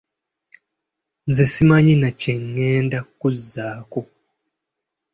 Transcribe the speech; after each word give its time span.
Nze 1.27 1.45
simanyi 1.53 1.93
na 2.01 2.09
kye 2.19 2.33
ղղenda 2.47 2.99
kuzzaako. 3.19 3.99